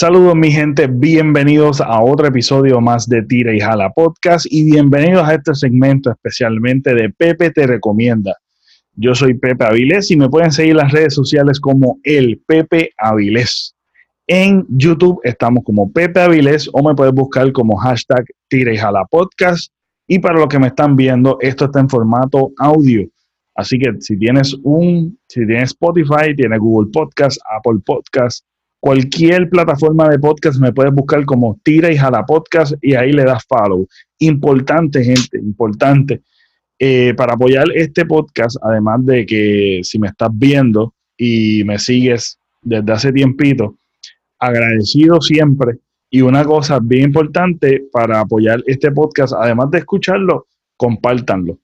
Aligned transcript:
Saludos 0.00 0.34
mi 0.34 0.50
gente, 0.50 0.86
bienvenidos 0.86 1.82
a 1.82 2.02
otro 2.02 2.26
episodio 2.26 2.80
más 2.80 3.06
de 3.06 3.20
Tira 3.20 3.54
y 3.54 3.60
Jala 3.60 3.90
Podcast 3.90 4.46
y 4.48 4.64
bienvenidos 4.64 5.28
a 5.28 5.34
este 5.34 5.54
segmento 5.54 6.10
especialmente 6.10 6.94
de 6.94 7.10
Pepe 7.10 7.50
Te 7.50 7.66
Recomienda. 7.66 8.34
Yo 8.94 9.14
soy 9.14 9.34
Pepe 9.34 9.62
Avilés 9.62 10.10
y 10.10 10.16
me 10.16 10.30
pueden 10.30 10.52
seguir 10.52 10.76
las 10.76 10.90
redes 10.90 11.12
sociales 11.12 11.60
como 11.60 11.98
el 12.02 12.40
Pepe 12.46 12.92
Avilés. 12.96 13.74
En 14.26 14.64
YouTube 14.70 15.20
estamos 15.22 15.64
como 15.64 15.92
Pepe 15.92 16.18
Avilés 16.18 16.70
o 16.72 16.82
me 16.82 16.94
puedes 16.94 17.12
buscar 17.12 17.52
como 17.52 17.76
hashtag 17.76 18.24
Tira 18.48 18.72
y 18.72 18.78
Jala 18.78 19.04
Podcast. 19.04 19.70
Y 20.08 20.18
para 20.18 20.38
los 20.38 20.48
que 20.48 20.58
me 20.58 20.68
están 20.68 20.96
viendo, 20.96 21.36
esto 21.42 21.66
está 21.66 21.78
en 21.78 21.90
formato 21.90 22.52
audio. 22.56 23.06
Así 23.54 23.78
que 23.78 23.92
si 24.00 24.16
tienes 24.18 24.56
un, 24.62 25.18
si 25.28 25.46
tienes 25.46 25.72
Spotify, 25.72 26.34
tienes 26.34 26.58
Google 26.58 26.88
Podcast, 26.90 27.38
Apple 27.54 27.82
Podcast, 27.84 28.46
cualquier 28.80 29.48
plataforma 29.50 30.08
de 30.08 30.18
podcast 30.18 30.58
me 30.58 30.72
puedes 30.72 30.92
buscar 30.92 31.24
como 31.26 31.60
Tira 31.62 31.92
y 31.92 31.96
Jala 31.96 32.24
Podcast 32.24 32.72
y 32.80 32.94
ahí 32.94 33.12
le 33.12 33.24
das 33.24 33.44
follow. 33.46 33.86
Importante, 34.18 35.04
gente, 35.04 35.38
importante. 35.38 36.22
Eh, 36.78 37.12
para 37.14 37.34
apoyar 37.34 37.66
este 37.74 38.06
podcast, 38.06 38.56
además 38.62 39.04
de 39.04 39.26
que 39.26 39.80
si 39.82 39.98
me 39.98 40.08
estás 40.08 40.30
viendo 40.32 40.94
y 41.16 41.62
me 41.64 41.78
sigues 41.78 42.38
desde 42.62 42.92
hace 42.92 43.12
tiempito, 43.12 43.76
agradecido 44.38 45.20
siempre. 45.20 45.76
Y 46.08 46.22
una 46.22 46.42
cosa 46.42 46.80
bien 46.82 47.04
importante 47.04 47.84
para 47.92 48.20
apoyar 48.20 48.62
este 48.66 48.90
podcast, 48.90 49.34
además 49.38 49.70
de 49.70 49.78
escucharlo, 49.78 50.46
compártanlo. 50.76 51.58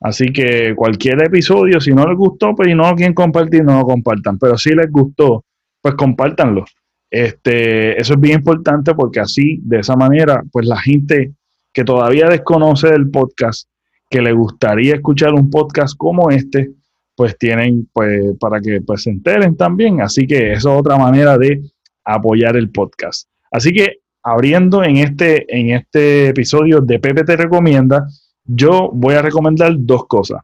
Así 0.00 0.32
que 0.32 0.74
cualquier 0.74 1.22
episodio, 1.22 1.80
si 1.80 1.92
no 1.92 2.06
les 2.08 2.16
gustó, 2.16 2.54
pues 2.56 2.68
y 2.70 2.74
no 2.74 2.92
quieren 2.94 3.14
compartir, 3.14 3.62
no 3.62 3.78
lo 3.78 3.84
compartan. 3.84 4.38
Pero 4.38 4.56
si 4.56 4.74
les 4.74 4.90
gustó, 4.90 5.44
pues 5.82 5.94
compártanlo. 5.96 6.64
Este, 7.10 8.00
eso 8.00 8.14
es 8.14 8.20
bien 8.20 8.38
importante 8.38 8.94
porque 8.94 9.20
así, 9.20 9.60
de 9.62 9.80
esa 9.80 9.96
manera, 9.96 10.42
pues 10.50 10.66
la 10.66 10.80
gente 10.80 11.32
que 11.72 11.84
todavía 11.84 12.28
desconoce 12.28 12.88
del 12.88 13.10
podcast, 13.10 13.68
que 14.08 14.22
le 14.22 14.32
gustaría 14.32 14.94
escuchar 14.94 15.34
un 15.34 15.50
podcast 15.50 15.94
como 15.96 16.30
este, 16.30 16.70
pues 17.14 17.36
tienen, 17.36 17.88
pues, 17.92 18.36
para 18.40 18.60
que 18.60 18.80
pues, 18.80 19.02
se 19.02 19.10
enteren 19.10 19.56
también. 19.56 20.00
Así 20.00 20.26
que 20.26 20.52
eso 20.52 20.72
es 20.72 20.80
otra 20.80 20.96
manera 20.96 21.36
de 21.36 21.60
apoyar 22.04 22.56
el 22.56 22.70
podcast. 22.70 23.28
Así 23.50 23.72
que 23.72 23.98
abriendo 24.22 24.82
en 24.84 24.98
este, 24.98 25.44
en 25.54 25.70
este 25.70 26.28
episodio 26.28 26.80
de 26.80 26.98
Pepe 26.98 27.24
te 27.24 27.36
recomienda, 27.36 28.06
yo 28.44 28.90
voy 28.92 29.14
a 29.14 29.22
recomendar 29.22 29.74
dos 29.76 30.06
cosas. 30.06 30.40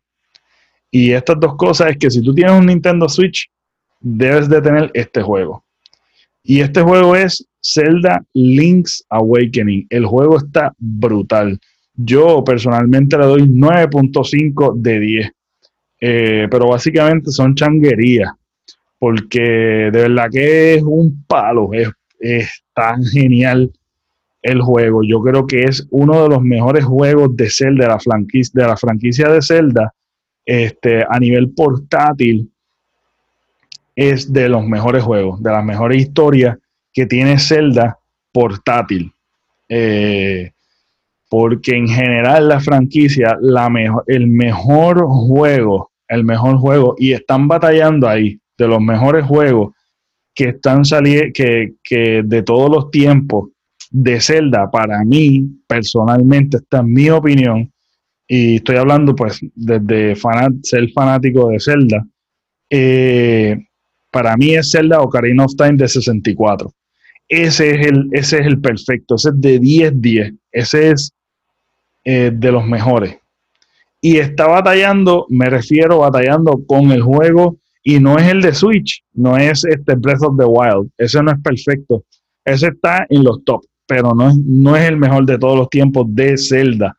Y 0.91 1.13
estas 1.13 1.39
dos 1.41 1.57
cosas 1.57 1.91
es 1.91 1.99
que 1.99 2.11
si 2.11 2.23
tú 2.23 2.35
tienes 2.35 2.55
un 2.55 2.67
Nintendo 2.67 3.09
Switch, 3.09 3.51
debes 4.01 4.49
de 4.49 4.61
tener 4.61 4.91
este 4.95 5.23
juego. 5.23 5.65
Y 6.43 6.61
este 6.61 6.81
juego 6.83 7.15
es 7.15 7.47
Zelda 7.63 8.25
Link's 8.33 9.05
Awakening. 9.11 9.87
El 9.91 10.07
juego 10.07 10.39
está 10.39 10.73
brutal. 10.79 11.59
Yo 11.95 12.43
personalmente 12.45 13.19
le 13.19 13.27
doy 13.27 13.43
9.5 13.43 14.75
de 14.77 15.01
10. 15.01 15.33
Eh, 16.01 16.49
pero 16.51 16.69
básicamente 16.69 17.31
son 17.33 17.55
changuerías. 17.55 18.31
Porque 18.99 19.41
de 19.41 19.91
verdad 19.91 20.29
que 20.31 20.75
es 20.75 20.83
un 20.83 21.25
palo. 21.27 21.71
Es, 21.73 22.65
tan 22.75 23.05
genial 23.05 23.73
el 24.41 24.63
juego. 24.63 25.03
Yo 25.03 25.21
creo 25.21 25.47
que 25.47 25.65
es 25.65 25.87
uno 25.91 26.23
de 26.23 26.29
los 26.29 26.43
mejores 26.43 26.85
juegos 26.85 27.37
de 27.37 27.51
Zelda, 27.51 27.85
de 27.85 27.91
la 27.91 27.99
franquicia 27.99 28.63
de, 28.63 28.69
la 28.69 28.77
franquicia 28.77 29.29
de 29.29 29.43
Zelda, 29.43 29.93
este, 30.45 31.05
a 31.09 31.19
nivel 31.19 31.51
portátil 31.51 32.51
es 33.99 34.33
de 34.33 34.49
los 34.49 34.65
mejores 34.65 35.03
juegos, 35.03 35.43
de 35.43 35.51
las 35.51 35.65
mejores 35.65 36.01
historias 36.01 36.57
que 36.93 37.05
tiene 37.05 37.37
Zelda 37.37 37.99
portátil. 38.31 39.13
Eh, 39.69 40.53
porque 41.29 41.75
en 41.75 41.89
general 41.89 42.47
la 42.49 42.61
franquicia, 42.61 43.37
la 43.41 43.69
el 44.07 44.29
mejor 44.29 45.05
juego, 45.05 45.91
el 46.07 46.23
mejor 46.23 46.59
juego, 46.59 46.95
y 46.97 47.13
están 47.13 47.49
batallando 47.49 48.09
ahí, 48.09 48.39
de 48.57 48.69
los 48.69 48.81
mejores 48.81 49.27
juegos 49.27 49.75
que 50.33 50.51
están 50.51 50.85
saliendo, 50.85 51.33
que, 51.35 51.73
que, 51.83 52.23
de 52.25 52.43
todos 52.45 52.71
los 52.71 52.93
tiempos 52.93 53.51
de 53.91 54.21
Zelda, 54.21 54.71
para 54.71 55.03
mí, 55.03 55.45
personalmente, 55.67 56.59
esta 56.59 56.79
es 56.79 56.85
mi 56.85 57.11
opinión, 57.11 57.69
y 58.29 58.57
estoy 58.57 58.77
hablando 58.77 59.17
pues 59.17 59.41
desde 59.57 60.15
ser 60.63 60.89
fanático 60.93 61.49
de 61.49 61.59
Zelda, 61.59 62.07
eh, 62.71 63.68
para 64.19 64.37
mí 64.37 64.57
es 64.57 64.73
Zelda 64.73 65.01
Ocarina 65.01 65.45
of 65.45 65.55
Time 65.55 65.75
de 65.75 65.87
64. 65.87 66.73
Ese 67.29 67.71
es 67.71 67.87
el, 67.87 68.09
ese 68.11 68.41
es 68.41 68.47
el 68.47 68.61
perfecto, 68.61 69.15
ese 69.15 69.29
es 69.29 69.41
de 69.41 69.61
10-10, 69.61 70.37
ese 70.51 70.91
es 70.91 71.13
eh, 72.03 72.33
de 72.35 72.51
los 72.51 72.67
mejores. 72.67 73.17
Y 74.01 74.17
está 74.17 74.49
batallando, 74.49 75.25
me 75.29 75.49
refiero 75.49 75.99
batallando 75.99 76.61
con 76.67 76.91
el 76.91 77.01
juego 77.01 77.59
y 77.85 78.01
no 78.01 78.19
es 78.19 78.27
el 78.27 78.43
de 78.43 78.53
Switch, 78.55 79.05
no 79.13 79.37
es 79.37 79.65
este 79.65 79.95
Breath 79.95 80.25
of 80.25 80.37
the 80.37 80.45
Wild, 80.45 80.91
ese 80.99 81.23
no 81.23 81.31
es 81.31 81.39
perfecto, 81.41 82.03
ese 82.45 82.69
está 82.69 83.07
en 83.09 83.23
los 83.23 83.45
top, 83.45 83.63
pero 83.87 84.17
no 84.17 84.31
es, 84.31 84.37
no 84.37 84.75
es 84.75 84.89
el 84.89 84.97
mejor 84.97 85.27
de 85.27 85.39
todos 85.39 85.57
los 85.57 85.71
tiempos 85.71 86.07
de 86.09 86.37
Zelda. 86.37 86.97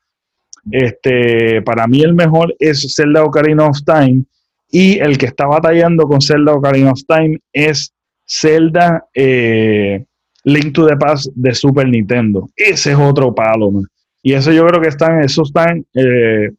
Este, 0.71 1.61
para 1.63 1.85
mí 1.85 2.01
el 2.01 2.13
mejor 2.13 2.55
es 2.59 2.95
Zelda 2.95 3.25
Ocarina 3.25 3.67
of 3.67 3.79
Time 3.83 4.23
y 4.71 4.99
el 4.99 5.17
que 5.17 5.25
está 5.25 5.47
batallando 5.47 6.07
con 6.07 6.21
Zelda 6.21 6.53
Ocarina 6.53 6.91
of 6.91 7.01
Time 7.07 7.39
es 7.51 7.91
Zelda 8.27 9.05
eh, 9.13 10.05
Link 10.43 10.73
to 10.73 10.87
the 10.87 10.95
Past 10.95 11.27
de 11.35 11.53
Super 11.53 11.87
Nintendo. 11.87 12.49
Ese 12.55 12.91
es 12.91 12.97
otro 12.97 13.33
palo, 13.33 13.71
Y 14.21 14.33
eso 14.33 14.51
yo 14.51 14.65
creo 14.67 14.81
que 14.81 14.89
están, 14.89 15.21
esos 15.21 15.49
están, 15.49 15.85
eh, 15.95 16.51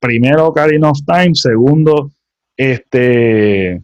primero 0.00 0.48
Ocarina 0.48 0.90
of 0.90 0.98
Time, 1.06 1.34
segundo, 1.34 2.10
este, 2.56 3.80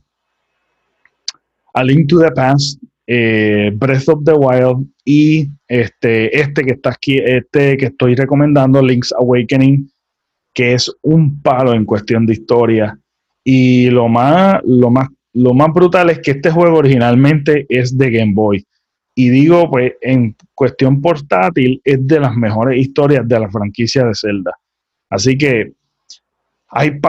A 1.73 1.85
Link 1.85 2.09
to 2.09 2.19
the 2.19 2.33
Past, 2.33 2.83
eh, 3.07 3.71
Breath 3.75 4.09
of 4.09 4.25
the 4.25 4.33
Wild 4.33 4.87
y 5.05 5.49
este, 5.67 6.39
este 6.39 6.63
que 6.63 6.73
está 6.73 6.91
aquí, 6.91 7.19
este 7.19 7.77
que 7.77 7.87
estoy 7.87 8.17
recomendando, 8.17 8.83
Link's 8.83 9.13
Awakening, 9.13 9.91
que 10.53 10.75
es 10.75 10.93
un 11.03 11.41
palo 11.41 11.73
en 11.73 11.85
cuestión 11.85 12.27
de 12.27 12.35
historia 12.35 12.99
y 13.51 13.89
lo 13.89 14.09
más, 14.09 14.61
lo 14.67 14.91
más, 14.91 15.09
lo 15.33 15.55
más 15.55 15.73
brutal 15.73 16.11
es 16.11 16.19
que 16.19 16.33
este 16.33 16.51
juego 16.51 16.77
originalmente 16.77 17.65
es 17.71 17.97
de 17.97 18.11
Game 18.11 18.35
Boy. 18.35 18.63
Y 19.15 19.31
digo, 19.31 19.71
pues, 19.71 19.95
en 20.03 20.37
cuestión 20.55 21.01
portátil, 21.01 21.81
es 21.83 22.07
de 22.07 22.21
las 22.21 22.37
mejores 22.37 22.79
historias 22.79 23.27
de 23.27 23.41
la 23.41 23.49
franquicia 23.49 24.05
de 24.05 24.13
Zelda. 24.15 24.53
Así 25.09 25.39
que 25.39 25.73
hay, 26.69 27.01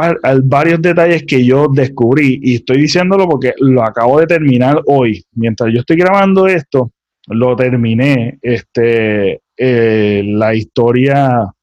varios 0.46 0.82
detalles 0.82 1.26
que 1.28 1.44
yo 1.44 1.68
descubrí 1.68 2.40
y 2.42 2.56
estoy 2.56 2.84
diciéndolo 2.84 3.28
porque 3.28 3.54
lo 3.58 3.84
acabo 3.84 4.22
de 4.22 4.28
terminar 4.28 4.82
hoy. 4.86 5.22
Mientras 5.34 5.74
yo 5.74 5.82
estoy 5.82 5.98
grabando 5.98 6.48
esto, 6.48 6.94
lo 7.28 7.54
terminé. 7.58 8.40
Este, 8.42 9.42
eh, 9.58 10.24
la 10.26 10.56
historia 10.56 11.54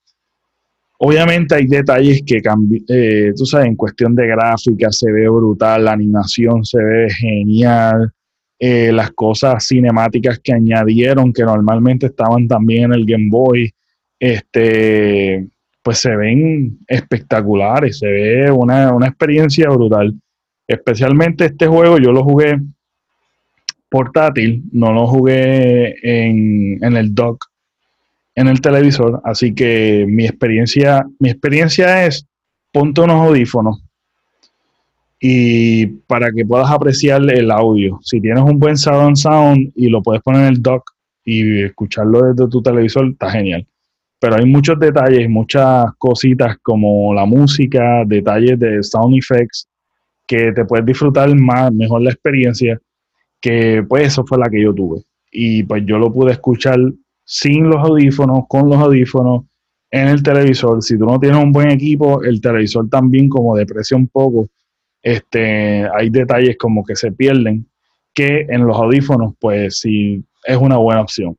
Obviamente 0.99 1.55
hay 1.55 1.67
detalles 1.67 2.23
que 2.25 2.41
cambian, 2.41 2.85
eh, 2.89 3.33
tú 3.37 3.45
sabes, 3.45 3.67
en 3.67 3.77
cuestión 3.77 4.15
de 4.15 4.27
gráfica 4.27 4.91
se 4.91 5.13
ve 5.13 5.29
brutal, 5.29 5.85
la 5.85 5.93
animación 5.93 6.65
se 6.65 6.83
ve 6.83 7.11
genial, 7.11 8.13
eh, 8.59 8.91
las 8.93 9.11
cosas 9.11 9.67
cinemáticas 9.67 10.41
que 10.43 10.55
añadieron 10.55 11.33
que 11.35 11.43
normalmente 11.43 12.07
estaban 12.07 12.49
también 12.49 12.85
en 12.85 12.95
el 12.95 13.05
Game 13.05 13.29
Boy, 13.31 13.71
este, 14.19 15.47
pues 15.83 15.99
se 15.99 16.17
ven 16.17 16.79
espectaculares, 16.87 17.99
se 17.99 18.07
ve 18.07 18.51
una, 18.51 18.89
experiencia 19.07 19.69
brutal. 19.69 20.15
Especialmente 20.67 21.45
este 21.45 21.67
juego 21.67 21.99
yo 21.99 22.11
lo 22.13 22.25
jugué 22.25 22.59
portátil, 23.91 24.65
no 24.73 24.93
lo 24.93 25.07
jugué 25.07 25.95
en, 26.03 26.83
en 26.83 26.97
el 26.97 27.15
dock 27.15 27.45
en 28.37 28.49
el 28.49 28.61
televisor, 28.61 29.21
así 29.25 29.55
que 29.55 30.05
mi 30.07 30.27
experiencia, 30.27 31.05
mi 31.19 31.31
experiencia 31.31 32.05
es 32.05 32.27
ponte 32.71 33.01
unos 33.01 33.27
audífonos 33.27 33.83
y 35.19 35.87
para 35.87 36.31
que 36.31 36.45
puedas 36.45 36.71
apreciar 36.71 37.23
el 37.31 37.51
audio. 37.51 37.99
Si 38.03 38.21
tienes 38.21 38.43
un 38.45 38.59
buen 38.59 38.77
sound 38.77 39.17
sound 39.17 39.73
y 39.75 39.89
lo 39.89 40.03
puedes 40.03 40.23
poner 40.23 40.43
en 40.43 40.49
el 40.49 40.63
dock 40.63 40.93
y 41.25 41.63
escucharlo 41.63 42.21
desde 42.23 42.49
tu 42.51 42.63
televisor, 42.63 43.09
está 43.09 43.31
genial. 43.31 43.67
Pero 44.21 44.37
hay 44.37 44.45
muchos 44.45 44.79
detalles, 44.79 45.29
muchas 45.29 45.87
cositas 45.97 46.59
como 46.63 47.15
la 47.15 47.25
música, 47.25 48.05
detalles 48.07 48.59
de 48.59 48.83
sound 48.83 49.17
effects 49.17 49.67
que 50.27 50.53
te 50.53 50.65
puedes 50.67 50.85
disfrutar 50.85 51.35
más, 51.35 51.73
mejor 51.73 52.03
la 52.03 52.11
experiencia, 52.11 52.79
que 53.41 53.83
pues 53.89 54.09
eso 54.09 54.27
fue 54.27 54.39
la 54.39 54.51
que 54.51 54.63
yo 54.63 54.75
tuve. 54.75 55.01
Y 55.31 55.63
pues 55.63 55.85
yo 55.87 55.99
lo 55.99 56.13
pude 56.13 56.33
escuchar 56.33 56.79
sin 57.27 57.69
los 57.69 57.85
audífonos, 57.85 58.45
con 58.49 58.71
los 58.71 58.79
audífonos, 58.79 59.45
en 59.91 60.09
el 60.09 60.23
televisor. 60.23 60.83
Si 60.83 60.97
tú 60.97 61.05
no 61.05 61.19
tienes 61.19 61.43
un 61.43 61.53
buen 61.53 61.71
equipo, 61.71 62.23
el 62.23 62.41
televisor 62.41 62.89
también 62.89 63.29
como 63.29 63.57
deprecia 63.57 63.97
un 63.97 64.07
poco. 64.07 64.49
Este, 65.03 65.87
hay 65.95 66.09
detalles 66.09 66.57
como 66.57 66.85
que 66.85 66.97
se 66.97 67.13
pierden, 67.13 67.67
que 68.15 68.47
en 68.49 68.67
los 68.67 68.77
audífonos, 68.77 69.35
pues 69.41 69.81
si 69.81 70.25
es 70.45 70.57
una 70.57 70.77
buena 70.77 71.03
opción. 71.03 71.37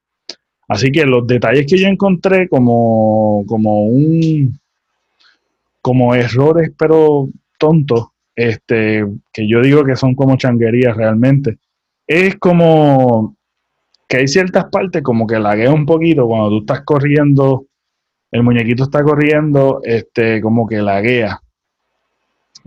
Así 0.68 0.92
que 0.92 1.06
los 1.06 1.26
detalles 1.26 1.66
que 1.66 1.78
yo 1.78 1.88
encontré 1.88 2.50
como, 2.50 3.46
como 3.48 3.86
un 3.86 4.60
como 5.82 6.14
errores 6.14 6.72
pero 6.78 7.30
tontos, 7.58 8.08
este, 8.36 9.06
que 9.32 9.48
yo 9.48 9.62
digo 9.62 9.86
que 9.86 9.96
son 9.96 10.16
como 10.16 10.36
changuerías 10.36 10.98
realmente, 10.98 11.58
es 12.06 12.36
como 12.36 13.37
que 14.08 14.18
hay 14.18 14.28
ciertas 14.28 14.66
partes 14.66 15.02
como 15.02 15.28
que 15.28 15.40
laguea 15.40 15.72
un 15.74 15.86
poquito 15.86 16.28
cuando 16.28 16.50
tú 16.50 16.60
estás 16.60 16.82
corriendo, 16.84 17.66
el 18.32 18.44
muñequito 18.44 18.84
está 18.84 19.04
corriendo, 19.04 19.82
este, 19.84 20.42
como 20.42 20.68
que 20.68 20.78
laguea. 20.78 21.42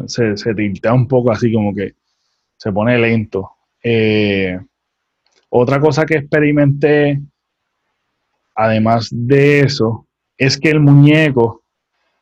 Se, 0.06 0.37
se 0.37 0.54
tiltea 0.54 0.92
un 0.92 1.06
poco 1.06 1.31
así 1.31 1.52
como 1.52 1.75
que 1.75 1.94
se 2.56 2.72
pone 2.72 2.98
lento. 2.98 3.50
Eh, 3.82 4.58
otra 5.48 5.81
cosa 5.81 6.06
que 6.06 6.16
experimenté 6.16 7.20
además 8.60 9.08
de 9.10 9.60
eso, 9.60 10.06
es 10.36 10.58
que 10.58 10.70
el 10.70 10.81
muñeco 10.81 11.62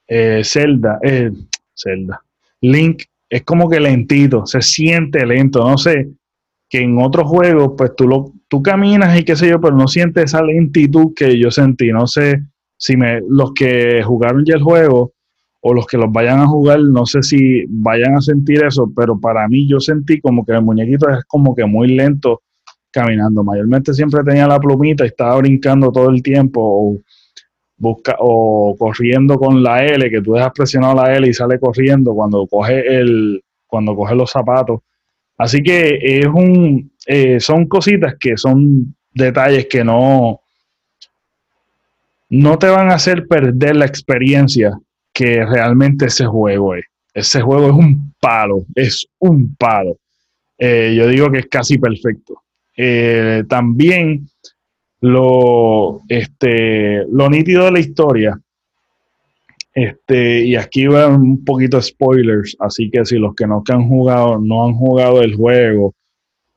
eh, 0.06 0.42
Zelda, 0.44 0.98
eh, 1.02 1.30
Zelda, 1.76 2.22
Link 2.60 3.02
es 3.28 3.42
como 3.42 3.68
que 3.68 3.80
lentito, 3.80 4.46
se 4.46 4.62
siente 4.62 5.26
lento, 5.26 5.68
no 5.68 5.76
sé, 5.76 6.08
que 6.68 6.80
en 6.80 7.00
otros 7.00 7.28
juegos 7.28 7.72
pues 7.76 7.94
tú, 7.96 8.08
lo, 8.08 8.32
tú 8.48 8.62
caminas 8.62 9.18
y 9.18 9.24
qué 9.24 9.36
sé 9.36 9.48
yo, 9.48 9.60
pero 9.60 9.76
no 9.76 9.86
sientes 9.86 10.24
esa 10.24 10.42
lentitud 10.42 11.12
que 11.14 11.38
yo 11.38 11.50
sentí, 11.50 11.92
no 11.92 12.06
sé 12.06 12.42
si 12.76 12.96
me, 12.96 13.20
los 13.28 13.52
que 13.52 14.02
jugaron 14.02 14.44
ya 14.44 14.54
el 14.54 14.62
juego 14.62 15.12
o 15.60 15.74
los 15.74 15.86
que 15.86 15.98
los 15.98 16.10
vayan 16.10 16.40
a 16.40 16.46
jugar, 16.46 16.80
no 16.80 17.04
sé 17.04 17.22
si 17.22 17.64
vayan 17.68 18.16
a 18.16 18.20
sentir 18.20 18.64
eso, 18.64 18.90
pero 18.94 19.18
para 19.18 19.46
mí 19.48 19.68
yo 19.68 19.80
sentí 19.80 20.20
como 20.20 20.44
que 20.44 20.52
el 20.52 20.62
muñequito 20.62 21.08
es 21.10 21.24
como 21.24 21.54
que 21.54 21.64
muy 21.64 21.88
lento 21.88 22.42
caminando. 22.90 23.42
Mayormente 23.42 23.92
siempre 23.92 24.22
tenía 24.24 24.46
la 24.46 24.60
plumita 24.60 25.04
y 25.04 25.08
estaba 25.08 25.36
brincando 25.38 25.90
todo 25.90 26.10
el 26.10 26.22
tiempo 26.22 26.60
o, 26.62 27.00
busca, 27.76 28.16
o 28.20 28.76
corriendo 28.78 29.36
con 29.36 29.62
la 29.62 29.84
L, 29.84 30.08
que 30.10 30.22
tú 30.22 30.34
dejas 30.34 30.52
presionado 30.52 30.94
la 30.94 31.14
L 31.14 31.26
y 31.26 31.34
sale 31.34 31.58
corriendo 31.58 32.14
cuando 32.14 32.46
coge, 32.46 32.96
el, 32.96 33.42
cuando 33.66 33.94
coge 33.96 34.14
los 34.14 34.30
zapatos. 34.30 34.80
Así 35.38 35.62
que 35.62 35.98
es 36.02 36.26
un, 36.26 36.90
eh, 37.06 37.38
son 37.38 37.66
cositas 37.66 38.16
que 38.18 38.36
son 38.36 38.94
detalles 39.12 39.66
que 39.66 39.84
no, 39.84 40.40
no 42.28 42.58
te 42.58 42.68
van 42.68 42.90
a 42.90 42.96
hacer 42.96 43.26
perder 43.26 43.76
la 43.76 43.86
experiencia 43.86 44.78
que 45.12 45.44
realmente 45.46 46.06
ese 46.06 46.26
juego 46.26 46.74
es. 46.74 46.84
Ese 47.14 47.40
juego 47.40 47.68
es 47.68 47.74
un 47.74 48.14
palo, 48.20 48.64
es 48.74 49.06
un 49.18 49.54
palo. 49.56 49.96
Eh, 50.58 50.94
yo 50.96 51.06
digo 51.06 51.30
que 51.30 51.38
es 51.38 51.46
casi 51.46 51.78
perfecto. 51.78 52.42
Eh, 52.76 53.44
también 53.48 54.28
lo, 55.00 56.02
este, 56.08 57.04
lo 57.10 57.30
nítido 57.30 57.64
de 57.64 57.72
la 57.72 57.80
historia, 57.80 58.40
este, 59.84 60.44
y 60.44 60.56
aquí 60.56 60.86
va 60.86 61.06
un 61.06 61.44
poquito 61.44 61.80
spoilers, 61.80 62.56
así 62.58 62.90
que 62.90 63.04
si 63.04 63.16
los 63.18 63.34
que 63.34 63.46
no 63.46 63.62
que 63.62 63.72
han 63.72 63.88
jugado, 63.88 64.38
no 64.38 64.66
han 64.66 64.74
jugado 64.74 65.22
el 65.22 65.36
juego, 65.36 65.94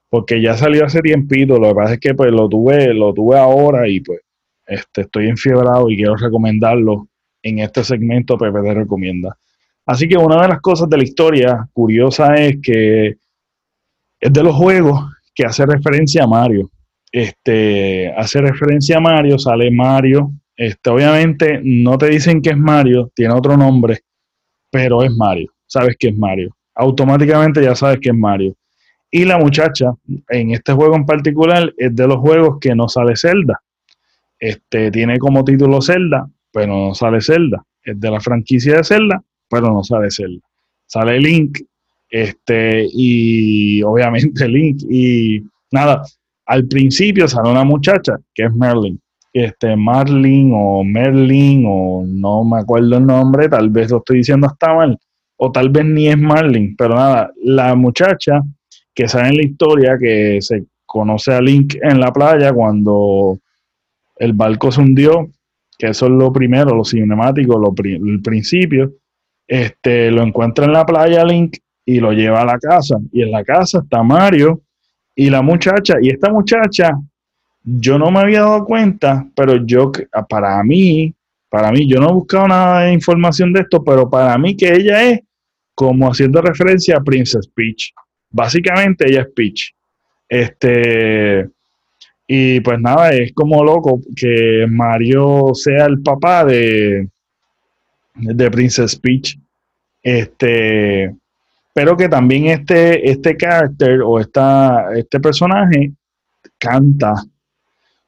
porque 0.10 0.42
ya 0.42 0.58
salió 0.58 0.86
hace 0.86 1.02
tiempito, 1.02 1.60
lo 1.60 1.70
que 1.70 1.76
pasa 1.76 1.94
es 1.94 2.00
que 2.00 2.16
pues 2.16 2.32
lo 2.32 2.50
tuve, 2.50 2.94
lo 2.94 3.14
tuve 3.14 3.38
ahora 3.38 3.88
y 3.88 4.00
pues 4.00 4.22
este, 4.66 5.02
estoy 5.02 5.28
enfiebrado 5.28 5.90
y 5.90 5.98
quiero 5.98 6.16
recomendarlo 6.16 7.08
en 7.44 7.60
este 7.60 7.84
segmento 7.84 8.38
Pepe 8.38 8.62
te 8.62 8.74
recomienda. 8.74 9.38
Así 9.86 10.08
que 10.08 10.18
una 10.18 10.42
de 10.42 10.48
las 10.48 10.62
cosas 10.62 10.90
de 10.90 10.98
la 10.98 11.04
historia 11.04 11.68
curiosa 11.74 12.36
es 12.36 12.58
que 12.62 13.18
es 14.20 14.34
de 14.34 14.44
los 14.44 14.56
juegos 14.56 15.00
que 15.34 15.46
hace 15.46 15.66
referencia 15.66 16.24
a 16.24 16.28
Mario. 16.28 16.72
Este, 17.12 18.12
hace 18.16 18.42
referencia 18.42 18.98
a 18.98 19.02
Mario, 19.02 19.38
sale 19.38 19.70
Mario. 19.72 20.32
Este, 20.62 20.92
obviamente 20.92 21.60
no 21.64 21.98
te 21.98 22.06
dicen 22.06 22.40
que 22.40 22.52
es 22.52 22.58
Mario, 22.58 23.12
tiene 23.16 23.34
otro 23.34 23.58
nombre, 23.58 24.02
pero 24.70 25.02
es 25.02 25.12
Mario. 25.12 25.52
Sabes 25.66 25.96
que 25.98 26.10
es 26.10 26.16
Mario. 26.16 26.56
Automáticamente 26.76 27.64
ya 27.64 27.74
sabes 27.74 27.98
que 28.00 28.10
es 28.10 28.16
Mario. 28.16 28.54
Y 29.10 29.26
la 29.26 29.40
muchacha, 29.40 29.92
en 30.30 30.52
este 30.52 30.74
juego 30.74 30.96
en 30.96 31.08
particular, 31.08 31.74
es 31.76 31.96
de 31.96 32.08
los 32.08 32.18
juegos 32.18 32.60
que 32.62 32.76
no 32.76 32.88
sale 32.88 33.16
Zelda. 33.16 33.60
Este, 34.38 34.92
tiene 34.92 35.18
como 35.18 35.44
título 35.44 35.82
Zelda, 35.82 36.30
pero 36.54 36.68
no 36.68 36.94
sale 36.94 37.22
Zelda. 37.22 37.64
Es 37.84 38.00
de 38.00 38.12
la 38.12 38.20
franquicia 38.20 38.78
de 38.78 38.84
Zelda, 38.84 39.20
pero 39.50 39.74
no 39.74 39.84
sale 39.84 40.12
Zelda. 40.12 40.46
Sale 40.86 41.20
Link, 41.20 41.58
este, 42.08 42.86
y 42.88 43.82
obviamente 43.82 44.48
Link. 44.48 44.84
Y 44.88 45.42
nada, 45.72 46.04
al 46.46 46.68
principio 46.68 47.28
sale 47.28 47.50
una 47.50 47.64
muchacha 47.64 48.20
que 48.32 48.44
es 48.44 48.54
Merlin. 48.54 49.02
Este, 49.34 49.76
Marlin 49.76 50.52
o 50.54 50.84
Merlin, 50.84 51.66
o 51.68 52.04
no 52.06 52.44
me 52.44 52.60
acuerdo 52.60 52.98
el 52.98 53.06
nombre, 53.06 53.48
tal 53.48 53.70
vez 53.70 53.90
lo 53.92 53.98
estoy 53.98 54.18
diciendo 54.18 54.48
hasta 54.48 54.74
mal, 54.74 54.98
o 55.38 55.52
tal 55.52 55.70
vez 55.70 55.86
ni 55.86 56.08
es 56.08 56.18
Marlin, 56.18 56.76
pero 56.76 56.96
nada, 56.96 57.32
la 57.42 57.74
muchacha 57.76 58.42
que 58.94 59.08
sale 59.08 59.30
en 59.30 59.38
la 59.38 59.46
historia 59.46 59.98
que 59.98 60.40
se 60.42 60.66
conoce 60.86 61.34
a 61.34 61.42
Link 61.42 61.76
en 61.82 62.00
la 62.00 62.12
playa 62.12 62.52
cuando 62.52 63.40
el 64.18 64.34
barco 64.34 64.72
se 64.72 64.82
hundió, 64.82 65.30
que 65.78 65.88
eso 65.88 66.06
es 66.06 66.12
lo 66.12 66.32
primero, 66.32 66.76
lo 66.76 66.84
cinemático, 66.84 67.58
lo 67.58 67.74
el 67.84 68.22
principio, 68.22 68.94
este, 69.48 70.12
lo 70.12 70.22
encuentra 70.22 70.66
en 70.66 70.74
la 70.74 70.86
playa 70.86 71.26
Link 71.26 71.58
y 71.86 72.00
lo 72.00 72.12
lleva 72.12 72.42
a 72.42 72.46
la 72.46 72.60
casa. 72.60 72.98
Y 73.12 73.22
en 73.22 73.32
la 73.32 73.44
casa 73.44 73.80
está 73.80 74.04
Mario 74.04 74.62
y 75.16 75.30
la 75.30 75.42
muchacha. 75.42 75.96
Y 76.02 76.10
esta 76.10 76.32
muchacha, 76.32 76.92
yo 77.64 77.98
no 77.98 78.10
me 78.12 78.20
había 78.20 78.42
dado 78.42 78.66
cuenta, 78.66 79.28
pero 79.36 79.66
yo, 79.66 79.92
para 80.30 80.64
mí, 80.64 81.14
para 81.50 81.72
mí, 81.72 81.88
yo 81.88 82.00
no 82.00 82.10
he 82.10 82.14
buscado 82.14 82.48
nada 82.48 82.82
de 82.82 82.94
información 82.94 83.54
de 83.54 83.62
esto, 83.62 83.84
pero 83.84 84.10
para 84.10 84.38
mí 84.38 84.56
que 84.56 84.74
ella 84.74 85.04
es 85.04 85.22
como 85.76 86.10
haciendo 86.10 86.42
referencia 86.42 86.98
a 86.98 87.04
Princess 87.04 87.48
Peach. 87.48 87.94
Básicamente 88.30 89.08
ella 89.08 89.22
es 89.22 89.28
Peach. 89.36 89.74
Este, 90.28 91.50
y 92.28 92.62
pues 92.62 92.80
nada, 92.80 93.12
es 93.12 93.34
como 93.34 93.64
loco 93.64 94.00
que 94.16 94.66
Mario 94.70 95.54
sea 95.54 95.86
el 95.86 96.02
papá 96.02 96.46
de, 96.46 97.10
de 98.16 98.52
Princess 98.52 98.96
Peach. 98.96 99.38
Este, 100.02 101.14
pero 101.74 101.96
que 101.96 102.10
también 102.10 102.48
este, 102.48 103.10
este 103.10 103.36
character 103.36 104.02
o 104.02 104.20
esta, 104.20 104.94
este 104.96 105.20
personaje 105.20 105.92
canta 106.58 107.16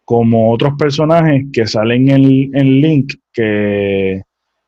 como 0.06 0.52
otros 0.52 0.74
personajes 0.78 1.46
que 1.52 1.66
salen 1.66 2.10
en, 2.10 2.56
en 2.56 2.82
Link, 2.82 3.14
que, 3.32 4.22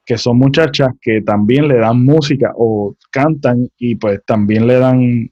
que, 0.06 0.18
son 0.18 0.38
muchachas 0.38 0.90
que 1.02 1.22
también 1.22 1.68
le 1.68 1.78
dan 1.78 2.04
música 2.04 2.54
o 2.56 2.96
cantan 3.12 3.70
y 3.78 3.96
pues 3.96 4.22
también 4.26 4.68
le 4.68 4.80
dan 4.80 5.32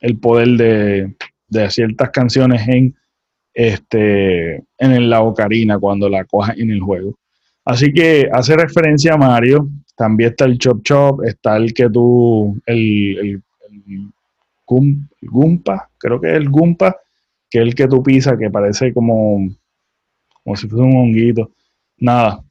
el 0.00 0.18
poder 0.18 0.48
de, 0.48 1.14
de 1.48 1.70
ciertas 1.70 2.10
canciones 2.10 2.66
en, 2.68 2.94
este, 3.54 4.64
en 4.78 5.10
la 5.10 5.22
ocarina 5.22 5.78
cuando 5.78 6.08
la 6.08 6.24
coja 6.24 6.54
en 6.56 6.70
el 6.70 6.80
juego. 6.80 7.14
Así 7.64 7.92
que 7.92 8.28
hace 8.32 8.56
referencia 8.56 9.14
a 9.14 9.18
Mario, 9.18 9.68
también 9.96 10.30
está 10.30 10.46
el 10.46 10.58
Chop 10.58 10.82
Chop, 10.82 11.24
está 11.24 11.56
el 11.56 11.72
que 11.72 11.88
tú, 11.88 12.60
el, 12.66 13.18
el, 13.18 13.42
Gumpa, 15.20 15.90
creo 15.98 16.18
que 16.20 16.28
es 16.28 16.34
el 16.34 16.48
Gumpa, 16.48 16.96
que 17.52 17.58
el 17.58 17.74
que 17.74 17.86
tú 17.86 18.02
pisas, 18.02 18.38
que 18.38 18.48
parece 18.48 18.94
como, 18.94 19.46
como 20.42 20.56
si 20.56 20.66
fuese 20.66 20.82
un 20.82 20.96
honguito. 20.96 21.52
Nada. 21.98 22.42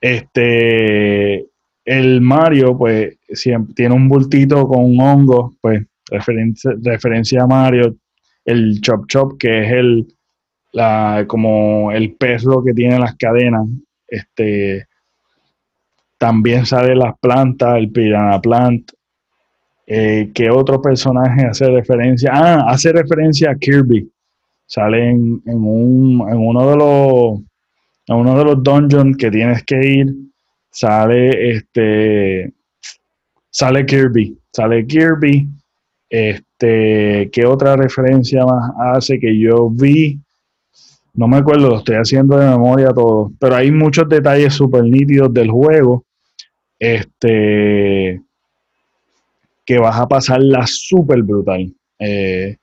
Este, 0.00 1.44
el 1.84 2.20
Mario, 2.20 2.78
pues, 2.78 3.18
siempre 3.30 3.74
tiene 3.74 3.96
un 3.96 4.08
bultito 4.08 4.68
con 4.68 4.84
un 4.84 5.00
hongo, 5.00 5.56
pues, 5.60 5.84
referencia, 6.08 6.70
referencia 6.80 7.42
a 7.42 7.46
Mario. 7.48 7.96
El 8.44 8.80
Chop 8.80 9.08
Chop, 9.08 9.38
que 9.40 9.64
es 9.64 9.72
el, 9.72 10.06
la, 10.72 11.24
como 11.26 11.90
el 11.90 12.14
perro 12.14 12.62
que 12.62 12.72
tiene 12.72 12.96
las 13.00 13.16
cadenas, 13.16 13.66
este, 14.06 14.86
también 16.16 16.64
sale 16.64 16.94
las 16.94 17.18
plantas, 17.18 17.74
el 17.76 17.90
Piranha 17.90 18.40
Plant. 18.40 18.92
Eh, 19.84 20.30
¿Qué 20.32 20.48
otro 20.48 20.80
personaje 20.80 21.44
hace 21.44 21.68
referencia? 21.68 22.30
Ah, 22.32 22.66
hace 22.68 22.92
referencia 22.92 23.50
a 23.50 23.56
Kirby. 23.56 24.08
Sale 24.68 25.10
en, 25.10 25.40
un, 25.46 26.28
en 26.28 26.36
uno 26.36 26.70
de 26.70 26.76
los 26.76 27.40
en 28.06 28.16
uno 28.16 28.38
de 28.38 28.44
los 28.44 28.62
dungeons 28.62 29.16
que 29.16 29.30
tienes 29.30 29.64
que 29.64 29.80
ir. 29.80 30.14
Sale 30.70 31.52
este. 31.52 32.52
Sale 33.50 33.86
Kirby. 33.86 34.36
Sale 34.52 34.86
Kirby. 34.86 35.48
Este. 36.10 37.30
¿Qué 37.32 37.46
otra 37.46 37.76
referencia 37.76 38.44
más 38.44 38.70
hace 38.78 39.18
que 39.18 39.38
yo 39.38 39.70
vi? 39.70 40.18
No 41.14 41.26
me 41.28 41.38
acuerdo, 41.38 41.70
lo 41.70 41.78
estoy 41.78 41.96
haciendo 41.96 42.36
de 42.36 42.50
memoria 42.50 42.90
todo. 42.90 43.32
Pero 43.40 43.56
hay 43.56 43.70
muchos 43.70 44.06
detalles 44.06 44.52
súper 44.52 44.84
nítidos 44.84 45.32
del 45.32 45.50
juego. 45.50 46.04
Este. 46.78 48.20
Que 49.64 49.78
vas 49.78 49.98
a 49.98 50.06
pasarla 50.06 50.66
súper 50.66 51.22
brutal. 51.22 51.72
Eh, 51.98 52.58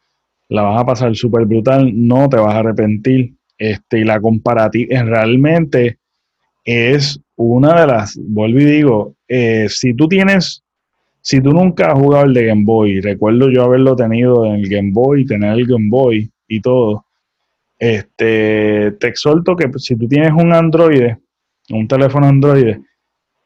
la 0.50 0.62
vas 0.62 0.82
a 0.82 0.86
pasar 0.86 1.16
súper 1.16 1.46
brutal, 1.46 1.92
no 1.94 2.30
te 2.30 2.38
vas 2.38 2.56
a 2.56 2.60
arrepentir. 2.60 3.34
Este, 3.58 4.00
y 4.00 4.04
la 4.04 4.20
comparativa 4.20 5.04
realmente 5.04 5.98
es 6.66 7.20
una 7.36 7.82
de 7.82 7.88
las, 7.88 8.20
vuelvo 8.22 8.60
y 8.60 8.66
digo, 8.66 9.16
eh, 9.28 9.68
si 9.70 9.94
tú 9.94 10.08
tienes, 10.08 10.64
si 11.22 11.42
tú 11.42 11.52
nunca 11.52 11.92
has 11.92 12.00
jugado 12.00 12.26
el 12.26 12.34
de 12.34 12.46
Game 12.46 12.64
Boy, 12.66 13.00
recuerdo 13.00 13.50
yo 13.50 13.64
haberlo 13.64 13.96
tenido 13.96 14.46
en 14.46 14.56
el 14.56 14.70
Game 14.70 14.92
Boy, 14.94 15.26
tener 15.26 15.58
el 15.58 15.66
Game 15.66 15.90
Boy 15.90 16.30
y 16.48 16.62
todo, 16.62 17.06
este, 17.80 18.92
te 19.00 19.08
exhorto 19.08 19.56
que 19.56 19.70
si 19.78 19.96
tú 19.96 20.08
tienes 20.08 20.32
un 20.32 20.54
Android, 20.54 21.14
un 21.70 21.88
teléfono 21.88 22.28
Android, 22.28 22.78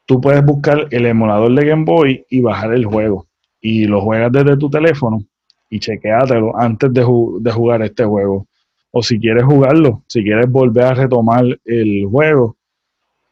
tú 0.06 0.20
puedes 0.20 0.44
buscar 0.44 0.88
el 0.90 1.06
emulador 1.06 1.54
de 1.54 1.66
Game 1.66 1.84
Boy 1.84 2.24
y 2.28 2.40
bajar 2.40 2.74
el 2.74 2.84
juego. 2.84 3.26
Y 3.60 3.84
lo 3.84 4.00
juegas 4.00 4.32
desde 4.32 4.56
tu 4.56 4.70
teléfono 4.70 5.24
y 5.70 5.78
chequeátelo 5.78 6.58
antes 6.58 6.92
de, 6.92 7.06
de 7.40 7.52
jugar 7.52 7.82
este 7.82 8.04
juego. 8.04 8.46
O 8.90 9.02
si 9.02 9.20
quieres 9.20 9.44
jugarlo, 9.44 10.02
si 10.08 10.22
quieres 10.22 10.50
volver 10.50 10.84
a 10.84 10.94
retomar 10.94 11.44
el 11.64 12.06
juego, 12.10 12.56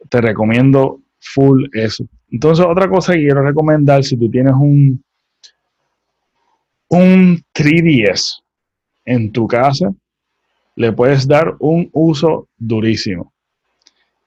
te 0.09 0.21
recomiendo 0.21 1.01
full 1.19 1.67
eso. 1.73 2.07
Entonces, 2.31 2.65
otra 2.65 2.89
cosa 2.89 3.13
que 3.15 3.21
quiero 3.21 3.43
recomendar, 3.43 4.05
si 4.05 4.17
tú 4.17 4.31
tienes 4.31 4.55
un, 4.55 5.03
un 6.91 7.43
3DS 7.53 8.41
en 9.05 9.33
tu 9.33 9.49
casa, 9.49 9.93
le 10.77 10.93
puedes 10.93 11.27
dar 11.27 11.57
un 11.59 11.89
uso 11.93 12.49
durísimo. 12.57 13.33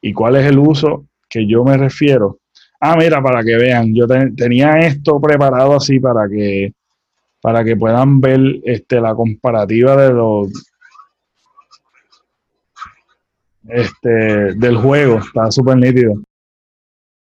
¿Y 0.01 0.11
cuál 0.11 0.35
es 0.35 0.47
el 0.47 0.59
uso 0.59 1.05
que 1.29 1.47
yo 1.47 1.63
me 1.63 1.77
refiero? 1.77 2.39
Ah, 2.79 2.97
mira, 2.97 3.21
para 3.21 3.41
que 3.43 3.55
vean, 3.55 3.93
yo 3.95 4.05
tenía 4.35 4.79
esto 4.79 5.21
preparado 5.21 5.75
así 5.75 5.99
para 5.99 6.27
que 6.27 6.73
para 7.41 7.63
que 7.63 7.75
puedan 7.75 8.21
ver 8.21 8.39
este, 8.63 9.01
la 9.01 9.15
comparativa 9.15 9.95
de 9.95 10.13
los 10.13 10.71
este, 13.67 14.10
del 14.55 14.77
juego, 14.77 15.19
está 15.19 15.51
súper 15.51 15.77
nítido. 15.77 16.13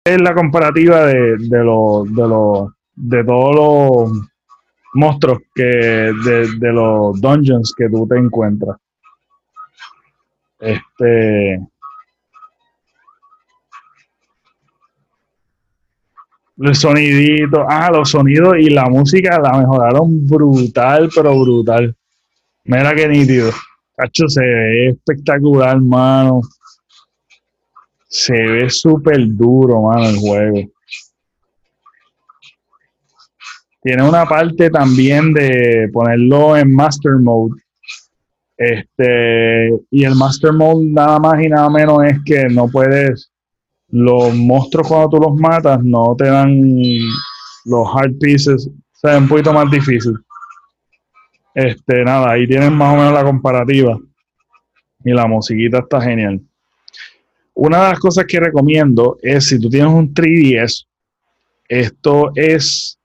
Es 0.03 0.19
la 0.21 0.33
comparativa 0.33 1.05
de, 1.05 1.37
de, 1.37 1.63
los 1.63 2.13
de, 2.13 2.27
los 2.27 2.71
de 2.95 3.23
todos 3.23 3.55
los 3.55 4.29
monstruos 4.93 5.39
que 5.53 5.63
de, 5.63 6.47
de 6.57 6.71
los 6.71 7.19
dungeons 7.21 7.73
que 7.77 7.89
tú 7.89 8.07
te 8.07 8.17
encuentras. 8.17 8.77
Este 10.59 11.59
El 16.61 16.75
sonidito, 16.75 17.65
ah, 17.69 17.89
los 17.89 18.09
sonidos 18.09 18.55
y 18.59 18.69
la 18.69 18.89
música 18.89 19.39
la 19.39 19.57
mejoraron 19.57 20.27
brutal, 20.27 21.09
pero 21.15 21.39
brutal. 21.39 21.95
Mira 22.65 22.93
qué 22.93 23.07
nítido. 23.07 23.51
Cacho, 23.95 24.27
se 24.27 24.41
ve 24.41 24.89
espectacular, 24.89 25.79
mano. 25.79 26.41
Se 28.09 28.33
ve 28.33 28.69
súper 28.69 29.19
duro, 29.27 29.83
mano, 29.83 30.09
el 30.09 30.17
juego. 30.17 30.71
Tiene 33.81 34.03
una 34.03 34.25
parte 34.25 34.69
también 34.69 35.33
de 35.33 35.89
ponerlo 35.93 36.57
en 36.57 36.73
Master 36.73 37.13
Mode. 37.13 37.55
Este, 38.57 39.69
y 39.89 40.03
el 40.03 40.15
Master 40.15 40.51
Mode 40.51 40.87
nada 40.87 41.19
más 41.19 41.41
y 41.41 41.47
nada 41.47 41.69
menos 41.69 42.03
es 42.03 42.17
que 42.25 42.49
no 42.49 42.67
puedes 42.67 43.31
los 43.91 44.33
monstruos 44.35 44.87
cuando 44.87 45.09
tú 45.09 45.17
los 45.17 45.35
matas 45.35 45.83
no 45.83 46.15
te 46.17 46.25
dan 46.25 46.71
los 47.65 47.87
hard 47.93 48.17
pieces, 48.19 48.67
o 48.67 48.97
sea, 48.97 49.17
un 49.17 49.27
poquito 49.27 49.53
más 49.53 49.69
difícil. 49.71 50.13
Este, 51.53 52.03
nada, 52.03 52.31
ahí 52.31 52.47
tienes 52.47 52.71
más 52.71 52.93
o 52.93 52.97
menos 52.97 53.13
la 53.13 53.23
comparativa. 53.23 53.97
Y 55.03 55.11
la 55.11 55.27
musiquita 55.27 55.79
está 55.79 56.01
genial. 56.01 56.41
Una 57.53 57.83
de 57.83 57.89
las 57.89 57.99
cosas 57.99 58.25
que 58.25 58.39
recomiendo 58.39 59.17
es 59.21 59.47
si 59.47 59.59
tú 59.59 59.69
tienes 59.69 59.91
un 59.91 60.13
3DS, 60.13 60.85
esto 61.67 62.31
es 62.35 62.97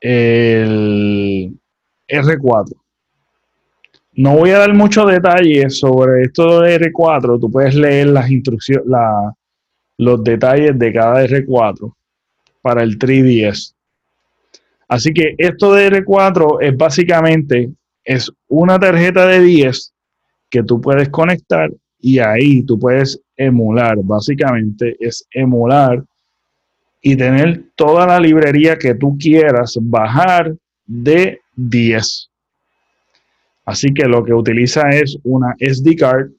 el 0.00 1.58
R4. 2.08 2.72
No 4.12 4.36
voy 4.36 4.50
a 4.50 4.58
dar 4.58 4.72
muchos 4.72 5.10
detalles 5.10 5.78
sobre 5.78 6.22
esto 6.22 6.60
de 6.60 6.80
R4, 6.80 7.40
tú 7.40 7.50
puedes 7.50 7.74
leer 7.74 8.08
las 8.08 8.30
instrucciones, 8.30 8.86
los 9.98 10.22
detalles 10.22 10.78
de 10.78 10.92
cada 10.92 11.24
R4 11.24 11.92
para 12.62 12.82
el 12.82 12.98
3DS. 12.98 13.74
Así 14.88 15.12
que 15.12 15.34
esto 15.38 15.72
de 15.74 15.90
R4 15.90 16.58
es 16.60 16.76
básicamente 16.76 17.70
es 18.04 18.30
una 18.48 18.78
tarjeta 18.78 19.26
de 19.26 19.40
10 19.40 19.92
que 20.48 20.62
tú 20.62 20.80
puedes 20.80 21.08
conectar 21.08 21.70
y 21.98 22.18
ahí 22.20 22.62
tú 22.62 22.78
puedes 22.78 23.20
emular. 23.36 23.96
Básicamente 24.02 24.96
es 25.00 25.26
emular 25.32 26.04
y 27.02 27.16
tener 27.16 27.64
toda 27.74 28.06
la 28.06 28.20
librería 28.20 28.76
que 28.76 28.94
tú 28.94 29.16
quieras 29.18 29.76
bajar 29.80 30.54
de 30.86 31.40
10. 31.56 32.30
Así 33.64 33.92
que 33.92 34.06
lo 34.06 34.24
que 34.24 34.32
utiliza 34.32 34.88
es 34.90 35.18
una 35.24 35.56
SD 35.58 35.96
card 35.96 36.30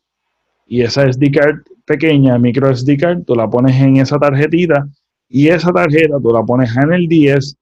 y 0.65 0.81
esa 0.81 1.11
SD 1.11 1.31
card 1.31 1.59
pequeña, 1.87 2.37
micro 2.37 2.75
SD 2.75 2.97
card, 2.97 3.23
tú 3.23 3.33
la 3.33 3.49
pones 3.49 3.79
en 3.81 3.97
esa 3.97 4.19
tarjetita 4.19 4.87
y 5.29 5.47
esa 5.47 5.71
tarjeta 5.71 6.19
tú 6.21 6.31
la 6.31 6.43
pones 6.43 6.75
en 6.75 6.91
el 6.91 7.07
10 7.07 7.55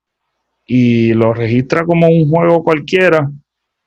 y 0.65 1.13
lo 1.13 1.32
registra 1.34 1.86
como 1.86 2.08
un 2.08 2.27
juego 2.27 2.63
cualquiera 2.63 3.32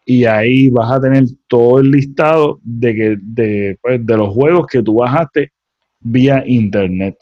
y 0.06 0.24
ahí 0.24 0.70
vas 0.70 0.92
a 0.92 1.00
tener 1.00 1.24
todo 1.48 1.80
el 1.80 1.90
listado 1.90 2.60
de, 2.62 2.94
que, 2.94 3.18
de, 3.20 3.78
pues, 3.82 4.00
los 4.06 4.32
juegos 4.32 4.66
que 4.68 4.82
tú 4.82 4.94
bajaste 4.94 5.52
vía 6.00 6.44
internet. 6.46 7.16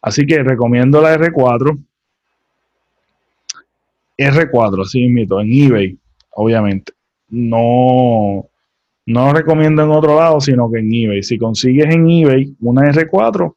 Así 0.00 0.26
que 0.26 0.42
recomiendo 0.42 1.00
la 1.02 1.14
R4. 1.16 1.78
R4, 4.16 4.82
así 4.82 5.04
invito, 5.04 5.40
en 5.40 5.52
eBay, 5.52 5.98
obviamente. 6.32 6.92
No, 7.28 8.48
no 9.08 9.28
lo 9.28 9.32
recomiendo 9.32 9.82
en 9.82 9.90
otro 9.90 10.16
lado, 10.16 10.38
sino 10.38 10.70
que 10.70 10.80
en 10.80 10.92
eBay. 10.92 11.22
Si 11.22 11.38
consigues 11.38 11.86
en 11.94 12.10
eBay 12.10 12.54
una 12.60 12.92
R4, 12.92 13.54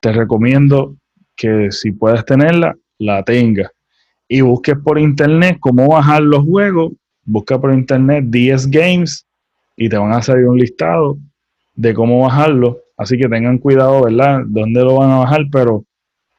te 0.00 0.12
recomiendo 0.12 0.96
que 1.34 1.70
si 1.70 1.92
puedes 1.92 2.26
tenerla, 2.26 2.76
la 2.98 3.22
tengas. 3.22 3.70
Y 4.28 4.42
busques 4.42 4.76
por 4.84 4.98
internet 4.98 5.56
cómo 5.60 5.88
bajar 5.88 6.20
los 6.20 6.44
juegos. 6.44 6.92
Busca 7.24 7.58
por 7.58 7.72
internet 7.72 8.26
10 8.28 8.70
Games 8.70 9.26
y 9.78 9.88
te 9.88 9.96
van 9.96 10.12
a 10.12 10.20
salir 10.20 10.46
un 10.46 10.58
listado 10.58 11.16
de 11.74 11.94
cómo 11.94 12.20
bajarlo. 12.20 12.78
Así 12.98 13.16
que 13.16 13.30
tengan 13.30 13.56
cuidado, 13.56 14.04
¿verdad? 14.04 14.42
Dónde 14.46 14.82
lo 14.82 14.96
van 14.96 15.10
a 15.10 15.18
bajar, 15.20 15.46
pero 15.50 15.86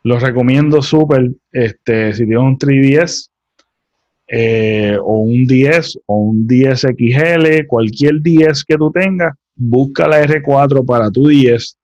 los 0.03 0.21
recomiendo 0.21 0.83
súper. 0.83 1.31
Este, 1.51 2.13
si 2.13 2.25
tienes 2.27 2.43
un 2.43 2.57
3DS, 2.59 3.31
eh, 4.27 4.97
o 5.01 5.19
un 5.19 5.45
10 5.45 5.99
o 6.05 6.15
un 6.17 6.47
10 6.47 6.81
XL, 6.81 7.67
cualquier 7.67 8.21
10 8.21 8.63
que 8.65 8.77
tú 8.77 8.91
tengas, 8.91 9.33
busca 9.55 10.07
la 10.07 10.23
R4 10.23 10.85
para 10.85 11.09
tu 11.09 11.27
10 11.27 11.77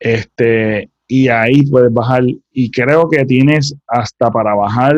este, 0.00 0.90
y 1.06 1.28
ahí 1.28 1.64
puedes 1.66 1.92
bajar. 1.92 2.24
Y 2.52 2.70
creo 2.70 3.08
que 3.08 3.24
tienes 3.24 3.74
hasta 3.86 4.30
para 4.30 4.54
bajar 4.54 4.96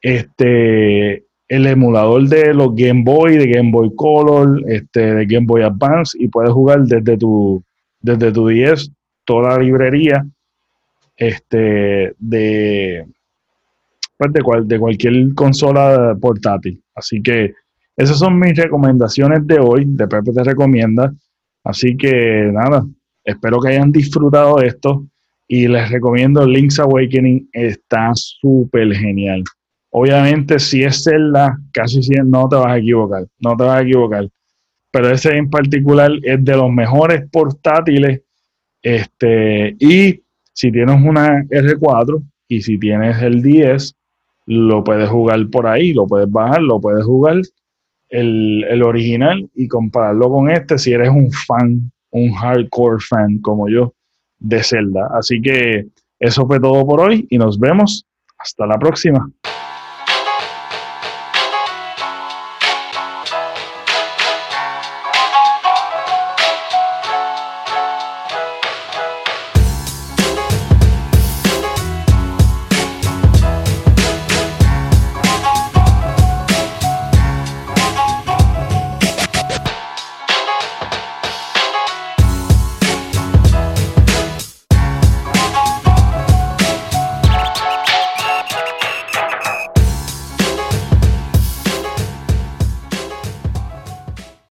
este, 0.00 1.24
el 1.48 1.66
emulador 1.66 2.28
de 2.28 2.54
los 2.54 2.74
Game 2.74 3.02
Boy, 3.04 3.36
de 3.36 3.46
Game 3.46 3.70
Boy 3.70 3.90
Color, 3.94 4.62
este, 4.68 5.14
de 5.14 5.26
Game 5.26 5.46
Boy 5.46 5.62
Advance 5.62 6.16
y 6.18 6.28
puedes 6.28 6.50
jugar 6.50 6.82
desde 6.82 7.16
tu, 7.16 7.62
desde 8.00 8.32
tu 8.32 8.48
10 8.48 8.90
toda 9.24 9.56
la 9.56 9.62
librería 9.62 10.26
este, 11.16 12.14
de, 12.18 13.06
pues, 14.18 14.32
de, 14.32 14.42
de 14.64 14.78
cualquier 14.78 15.34
consola 15.34 16.16
portátil. 16.20 16.82
Así 16.94 17.22
que 17.22 17.54
esas 17.96 18.18
son 18.18 18.38
mis 18.38 18.56
recomendaciones 18.56 19.46
de 19.46 19.58
hoy, 19.58 19.84
de 19.86 20.06
Pepe 20.06 20.32
te 20.32 20.44
recomienda. 20.44 21.12
Así 21.64 21.96
que 21.96 22.50
nada, 22.52 22.86
espero 23.24 23.60
que 23.60 23.70
hayan 23.70 23.90
disfrutado 23.92 24.60
esto 24.60 25.06
y 25.48 25.66
les 25.66 25.90
recomiendo 25.90 26.46
Link's 26.46 26.78
Awakening, 26.78 27.48
está 27.52 28.10
súper 28.14 28.94
genial. 28.94 29.42
Obviamente, 29.90 30.58
si 30.58 30.84
es 30.84 31.02
Zelda, 31.02 31.58
casi 31.72 32.00
no 32.24 32.48
te 32.48 32.56
vas 32.56 32.72
a 32.72 32.78
equivocar, 32.78 33.26
no 33.40 33.56
te 33.56 33.64
vas 33.64 33.78
a 33.78 33.82
equivocar. 33.82 34.28
Pero 34.90 35.10
ese 35.10 35.36
en 35.36 35.48
particular 35.48 36.10
es 36.22 36.44
de 36.44 36.56
los 36.56 36.70
mejores 36.70 37.28
portátiles. 37.30 38.22
Este, 38.82 39.74
y 39.80 40.22
si 40.52 40.70
tienes 40.70 41.02
una 41.04 41.42
R4 41.42 42.22
y 42.48 42.62
si 42.62 42.78
tienes 42.78 43.20
el 43.22 43.42
10, 43.42 43.94
lo 44.48 44.82
puedes 44.82 45.10
jugar 45.10 45.46
por 45.50 45.66
ahí, 45.66 45.92
lo 45.92 46.06
puedes 46.06 46.30
bajar, 46.30 46.62
lo 46.62 46.80
puedes 46.80 47.04
jugar 47.04 47.42
el, 48.08 48.82
original 48.82 49.46
y 49.54 49.68
compararlo 49.68 50.30
con 50.30 50.50
este 50.50 50.78
si 50.78 50.92
eres 50.92 51.10
un 51.10 51.30
fan, 51.30 51.92
un 52.10 52.32
hardcore 52.32 52.98
fan 52.98 53.38
como 53.40 53.68
yo 53.68 53.92
de 54.38 54.62
Zelda. 54.62 55.10
Así 55.12 55.42
que 55.42 55.88
eso 56.18 56.46
fue 56.46 56.58
todo 56.60 56.86
por 56.86 57.00
hoy 57.00 57.26
y 57.28 57.36
nos 57.36 57.58
vemos 57.58 58.06
hasta 58.38 58.66
la 58.66 58.78
próxima. 58.78 59.30